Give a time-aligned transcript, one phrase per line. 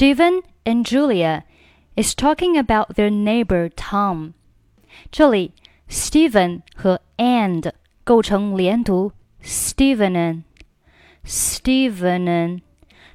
[0.00, 1.44] Steven and Julia
[1.94, 4.32] is talking about their neighbor Tom.
[4.32, 4.32] Tom。
[5.12, 5.52] 这里
[5.90, 7.70] Steven 和 and
[8.02, 9.12] 构成连读
[9.44, 10.44] ，Steven
[11.22, 12.62] Steven。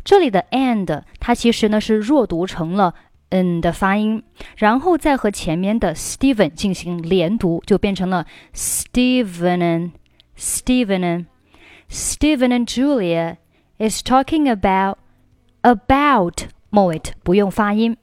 [0.03, 2.93] 这里的 and 它其实呢是弱读成了
[3.29, 4.21] n 的发音，
[4.55, 9.93] 然后再和前面的 Steven 进行连读，就变成了 Steven
[10.37, 11.25] Steven
[11.89, 13.37] Steven and Julia
[13.79, 14.99] is talking about
[15.63, 16.53] about。
[16.74, 17.96] 末尾不用发音。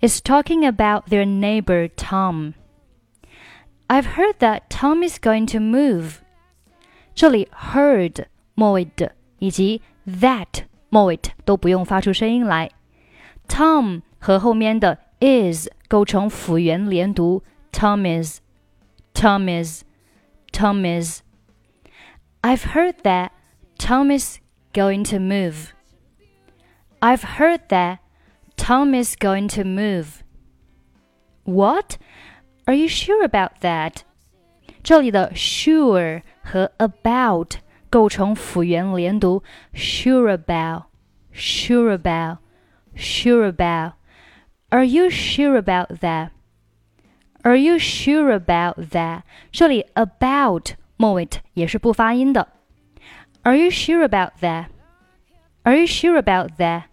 [0.00, 2.54] is talking about their neighbor Tom.
[3.88, 6.18] I've heard that Tom is going to move.
[7.14, 12.70] 这里 heard 末尾的以及 that 末尾都不用发出声音来。
[13.48, 17.42] Tom 和后面的 is 构成辅元连读，
[17.72, 23.30] Tom is，Tom is，Tom is。I've heard that
[23.78, 24.38] Tom is
[24.72, 25.70] going to move.
[27.00, 27.98] I've heard that
[28.56, 30.22] Tom is going to move.
[31.44, 31.98] What?
[32.66, 34.02] Are you sure about that?
[34.82, 37.58] 这里的 sure 和 about
[37.90, 40.84] 构成辅元连读，sure about,
[41.32, 42.38] sure about,
[42.94, 43.92] sure about.
[44.70, 46.30] Are you sure about that?
[47.42, 49.22] Are you sure about that?
[49.52, 52.48] 这里 about 末尾也是不发音的。
[53.42, 54.66] Are you sure about that?
[55.62, 56.84] Are you sure about that?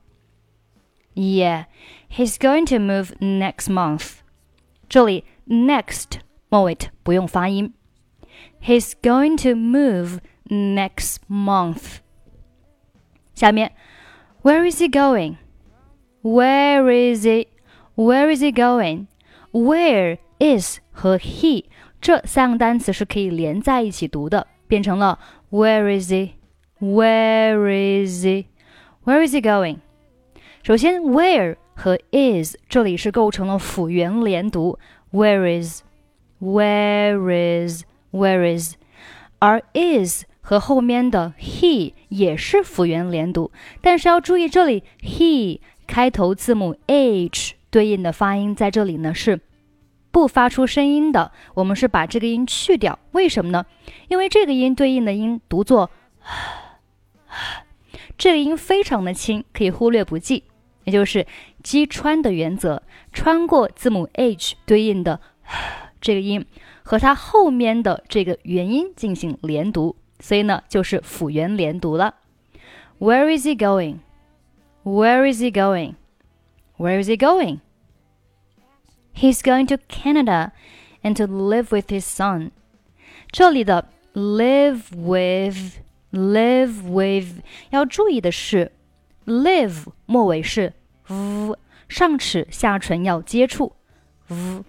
[1.17, 1.65] Yeah,
[2.09, 4.17] he's going to move next month.
[4.89, 7.73] 这里 next 末尾不用发音。
[8.61, 11.97] He's going to move next month.
[13.35, 13.71] 下面，
[14.41, 15.37] Where is he going?
[16.21, 17.47] Where is he?
[17.95, 19.07] Where is he going?
[19.51, 21.65] Where is 和 he
[22.01, 25.19] 这三个单词是可以连在一起读的，变成了
[25.51, 26.31] Where is he?
[26.79, 28.45] Where is he?
[29.05, 29.79] Where is he going?
[30.62, 34.78] 首先，where 和 is 这里是构成了辅元连读
[35.12, 35.82] ，Where is?
[36.40, 37.84] Where is?
[38.12, 38.74] Where is?
[39.38, 43.50] 而 is 和后面的 he 也是辅元连读，
[43.80, 49.40] 但是要注意这里 he 开头字母 h 对应的发音在这里呢是
[50.10, 52.98] 不发出声音的，我们是把这个音去掉。
[53.12, 53.64] 为什么呢？
[54.08, 55.90] 因为这个音对应的音读作，
[58.18, 60.42] 这个音非常的轻，可以忽略不计，
[60.84, 61.26] 也就是
[61.62, 65.20] 击穿的原则，穿过字母 h 对应的
[66.00, 66.44] 这个音
[66.82, 72.16] 和它后面的这个元音进行连读，所以呢就是辅元连读了。
[72.98, 74.00] Where is he going?
[74.82, 75.94] Where is he going?
[76.76, 77.60] Where is he going?
[79.14, 80.52] He's going to Canada
[81.02, 82.50] and to live with his son.
[83.30, 85.80] 这里的 live with
[86.12, 88.72] live with 要注意的是
[89.26, 90.72] ，live 末尾是
[91.08, 91.56] v，
[91.88, 93.74] 上齿下唇要接触
[94.28, 94.62] v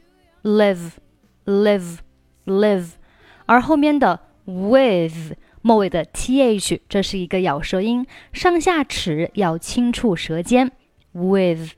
[0.44, 0.92] live
[1.46, 2.00] live
[2.46, 2.92] live，
[3.46, 10.72] 而后面的 with 末尾的 th 这是一个咬舌音，上下齿要轻触舌尖
[11.12, 11.72] with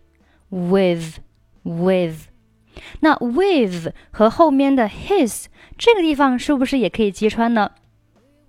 [0.49, 1.17] with
[1.63, 2.27] with。
[3.01, 5.45] 那 with 和后面的 his
[5.77, 7.71] 这个地方是不是也可以击穿呢？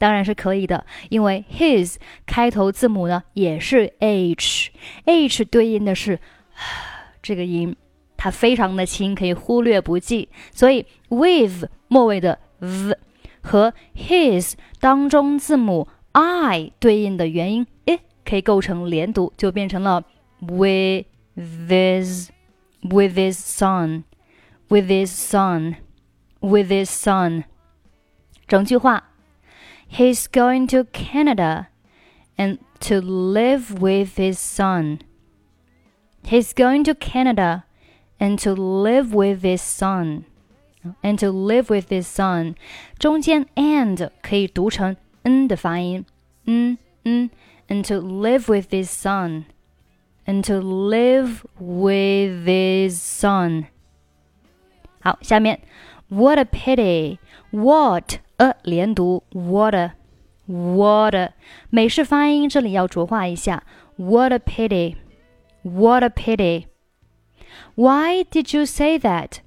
[0.02, 1.94] 当然是可以的，因为 his
[2.26, 6.18] 开头字母呢也是 h，h 对应的是
[7.22, 7.76] 这个音，
[8.16, 10.28] 它非常的轻，可以忽略不计。
[10.50, 12.98] 所以 with 末尾的 v
[13.40, 20.02] 和 his 当中字母 i 对应的元音 i 可以构成连读，就变成了
[20.40, 22.30] with his
[22.82, 24.02] with his son。
[24.68, 25.76] with his son,
[26.40, 27.44] with his son.
[28.48, 29.11] 整句话
[29.91, 31.67] ，He's going to Canada
[32.37, 34.99] and to live with his son.
[36.23, 37.63] He's going to Canada
[38.19, 40.25] and to live with his son.
[41.03, 42.55] And to live with his son，
[42.97, 46.05] 中间 and 可以读成 n 的发音，
[46.45, 47.29] 嗯嗯，
[47.67, 49.45] and to live with his son,
[50.25, 53.65] and to live with his son。
[55.01, 55.59] 好，下面
[56.07, 57.17] What a pity!
[57.51, 59.91] What a 连读 water
[60.47, 61.31] water
[61.69, 63.63] 美式发音这里要浊化一下
[63.97, 64.95] What a pity!
[65.63, 66.65] What a pity!
[67.75, 69.39] Why did you say that?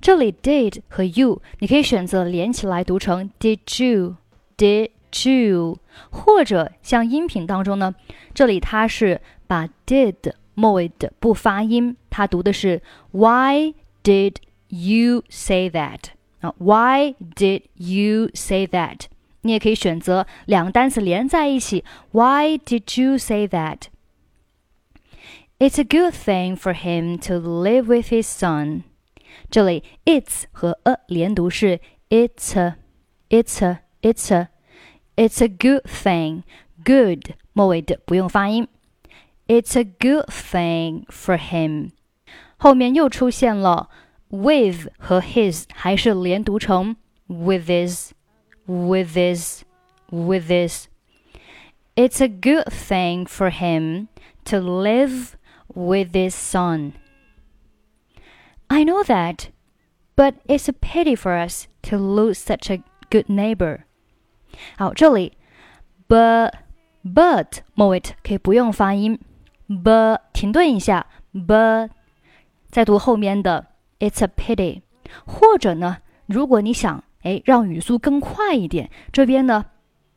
[0.00, 4.16] 这里 did 和 you 你可以选择连起来读成 did you
[4.56, 4.90] did
[5.28, 5.78] you，
[6.10, 7.94] 或者像音频当中呢，
[8.34, 12.82] 这里它是把 did 末尾的不发音，它读的是
[13.12, 14.36] Why did
[14.68, 16.00] you say that？
[16.40, 19.06] 啊，Why did you say that？
[19.42, 23.82] 你也可以选择两个单词连在一起，Why did you say that？
[25.58, 28.82] It's a good thing for him to live with his son。
[29.50, 32.76] 这里 it's 和 a 连读是 it's a
[33.28, 34.48] it's a it's a
[35.16, 36.42] it's a good thing
[36.84, 38.66] good 末尾的不用发音。
[39.46, 41.90] It's a good thing for him。
[42.56, 43.90] 后面又出现了
[44.30, 46.96] with 和 his，还是连读成
[47.26, 48.10] with his
[48.66, 49.62] with his
[50.10, 54.08] with his。It's a good thing for him
[54.46, 55.34] to live
[55.68, 56.94] with his son.
[58.66, 59.50] I know that,
[60.16, 63.84] but it's a pity for us to lose such a good neighbor.
[64.76, 65.36] 好，这里
[66.08, 66.52] but
[67.04, 69.20] but 末尾可以不用发音，
[69.68, 71.90] but 停顿一下，but
[72.70, 73.66] 再读后面的
[73.99, 74.81] it's a pity，
[75.25, 79.65] 或者呢，如果你想哎让语速更快一点，这边呢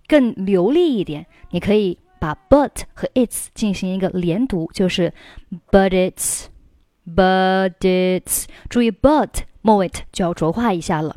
[0.07, 5.13] 更流利一点，你可以把 but 和 its 进行一个连读，就是
[5.71, 11.17] but it's，but it's，注意 but 末尾就要浊化一下了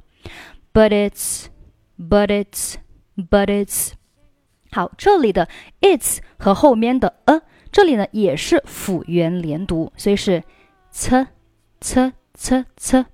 [0.73, 3.91] ，but it's，but it's，but it's。
[4.71, 5.47] 好，这里的
[5.81, 7.41] its 和后面的 a，
[7.71, 10.43] 这里呢也是辅元连读，所以是
[10.89, 11.27] c
[11.79, 13.05] c c c。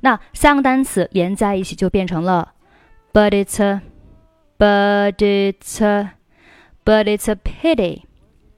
[0.00, 2.54] 那三个单词连在一起就变成了
[3.12, 3.80] but it's a
[4.58, 5.84] but it's。
[5.84, 6.12] a
[6.84, 8.04] but it's a pity.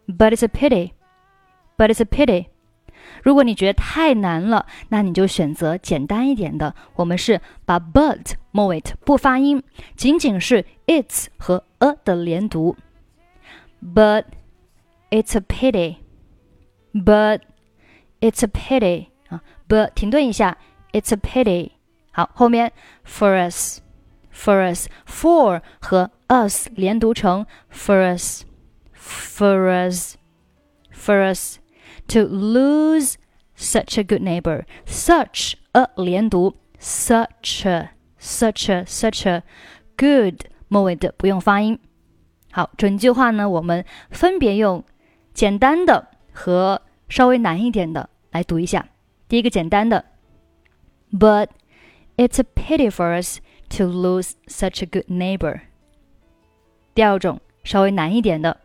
[0.06, 0.92] But it's a pity.
[1.78, 2.48] But it's a pity.
[3.22, 6.74] 如果你觉得太难了，那你就选择简单一点的。
[6.96, 9.62] 我们是把 but 末尾不发音，
[9.96, 12.76] 仅仅是 its 和 a 的连读。
[13.82, 14.24] But
[15.10, 15.96] it's a pity.
[16.92, 17.40] But
[18.20, 19.06] it's a pity
[19.68, 20.56] ，but 停顿一下
[20.92, 21.72] ，it's a pity。
[22.12, 22.72] 好，后面
[23.04, 23.80] for us。
[24.30, 28.44] for us for 和 us 连读成 for us
[28.94, 30.14] for us
[30.92, 31.58] for us
[32.06, 33.14] to lose
[33.56, 37.90] such a good neighbor such a 连读 such a
[38.20, 39.42] such a such a
[39.96, 41.76] good 末尾的不用发音。
[42.52, 44.84] 好，整句话呢，我们分别用
[45.34, 48.86] 简单的和稍微难一点的来读一下。
[49.27, 50.05] 第一个简单的，
[51.11, 51.49] But
[52.17, 53.39] it's a pity for us
[53.77, 55.61] to lose such a good neighbor。
[56.93, 58.61] 第二种稍微难一点的，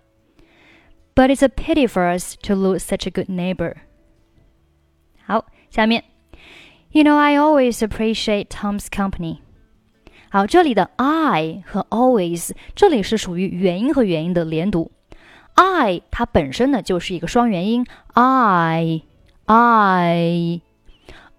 [1.15, 3.75] But it's a pity for us to lose such a good neighbor。
[5.25, 6.05] 好，下面，
[6.91, 9.39] You know I always appreciate Tom's company。
[10.31, 14.93] 好，这里的 I 和 always 这里是属于元音和元音的连读。
[15.55, 19.03] I 它本身呢就是一个双元音，I
[19.46, 20.62] I。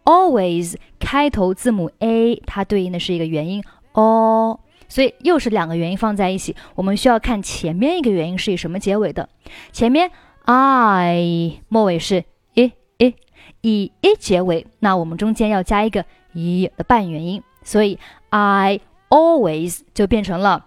[0.05, 6.55] always 开头字母 a，它对应的是一个元音 o，所以又是两个元音放在一起。
[6.75, 9.31] 我们需要看前面一个元音是以什么结尾的。
[9.73, 10.11] 前面
[10.45, 12.25] i 末尾是
[12.55, 13.15] i i，
[13.63, 16.05] 以 i 结尾，那我们中间要加一个
[16.35, 17.99] i 的半元音，所以
[18.29, 20.67] I always 就变成了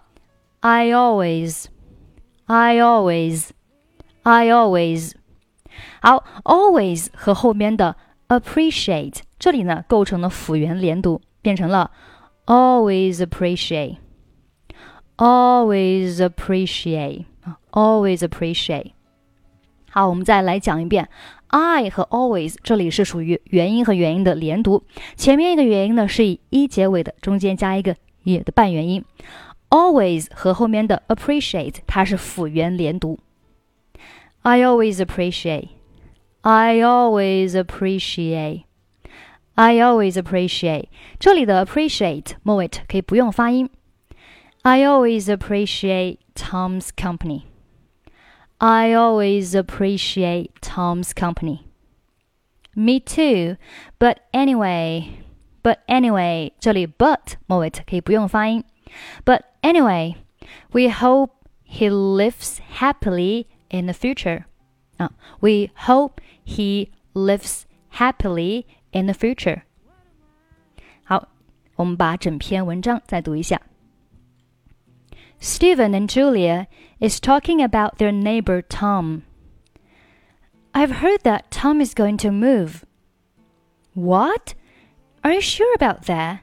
[0.62, 5.12] I always，I always，I always。
[6.02, 7.96] 好，always 和后面的
[8.28, 11.92] appreciate 这里呢构成了辅元连读，变成了
[12.46, 13.98] always appreciate,
[15.18, 17.26] always appreciate,
[17.72, 18.92] always appreciate。
[19.90, 21.10] 好，我们再来讲一遍
[21.48, 24.84] ，I 和 always 这里是属于元音和元音的连读，
[25.16, 29.04] 前面一个元音呢是以一结尾的，中间加一个也的半元音。
[29.70, 33.20] always 和后面的 appreciate 它是辅元连读。
[34.47, 35.71] I always appreciate,
[36.43, 40.87] I always appreciate。I always appreciate
[41.19, 43.69] 这里的 appreciate 末尾可以不用发音。
[44.63, 47.43] I always appreciate Tom's company.
[48.59, 51.67] I always appreciate Tom's company.
[52.75, 53.57] Me too,
[53.99, 55.25] but anyway,
[55.63, 58.65] but anyway 这里 but 末尾可以不用发音。
[59.25, 60.17] But anyway,
[60.73, 61.33] we hope
[61.65, 64.46] he lives happily in the future.
[65.00, 65.10] Uh,
[65.42, 69.64] we hope he lives happily in the future.
[75.40, 76.68] steven and Julia
[77.00, 79.24] is talking about their neighbor Tom.
[80.74, 82.86] I've heard that Tom is going to move.
[83.94, 84.54] What?
[85.24, 86.42] Are you sure about that?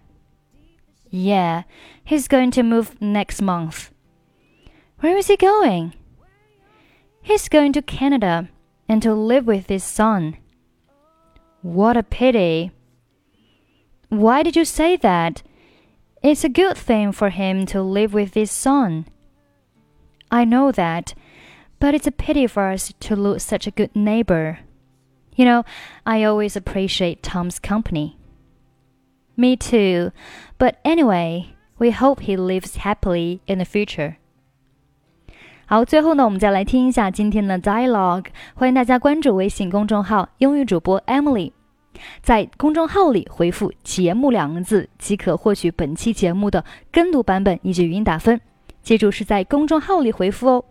[1.10, 1.62] Yeah,
[2.02, 3.92] he's going to move next month.
[4.98, 5.94] Where is he going?
[7.24, 8.50] He's going to Canada
[8.86, 10.36] and to live with his son.
[11.62, 12.70] What a pity.
[14.10, 15.42] Why did you say that?
[16.22, 19.06] It's a good thing for him to live with his son.
[20.30, 21.14] I know that,
[21.80, 24.58] but it's a pity for us to lose such a good neighbor.
[25.34, 25.64] You know,
[26.04, 28.18] I always appreciate Tom's company.
[29.34, 30.12] Me too.
[30.58, 34.18] But anyway, we hope he lives happily in the future.
[35.66, 38.26] 好，最后呢，我们再来听一下今天的 dialogue。
[38.54, 41.52] 欢迎大家关注微信公众号“英语主播 Emily”，
[42.22, 48.38] 在公众号里回复“节目”两个字，即可获取本期节目的跟读版本以及语音打分。
[48.82, 50.64] 记住是在公众号里回复哦。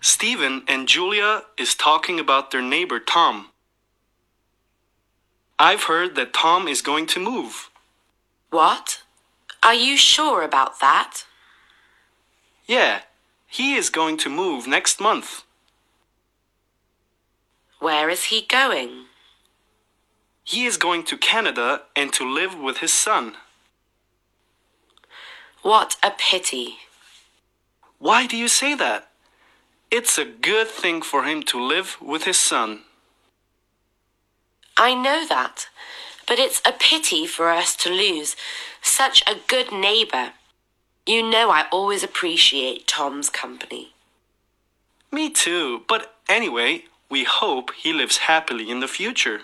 [0.00, 3.48] Stephen and Julia is talking about their neighbor Tom.
[5.58, 7.68] I've heard that Tom is going to move.
[8.48, 9.02] What?
[9.60, 11.24] Are you sure about that?
[12.66, 13.02] Yeah,
[13.50, 15.42] he is going to move next month.
[17.80, 19.06] Where is he going?
[20.44, 23.34] He is going to Canada and to live with his son.
[25.62, 26.76] What a pity.
[27.98, 29.08] Why do you say that?
[29.90, 32.82] It's a good thing for him to live with his son.
[34.76, 35.66] I know that,
[36.28, 38.36] but it's a pity for us to lose
[38.80, 40.34] such a good neighbor.
[41.06, 43.92] You know I always appreciate Tom's company.
[45.10, 49.42] Me too, but anyway, we hope he lives happily in the future.